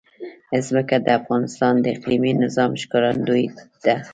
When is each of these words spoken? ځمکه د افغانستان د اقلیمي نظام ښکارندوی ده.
ځمکه 0.67 0.95
د 1.01 1.07
افغانستان 1.19 1.73
د 1.79 1.85
اقلیمي 1.95 2.31
نظام 2.43 2.71
ښکارندوی 2.81 3.45
ده. 3.85 3.95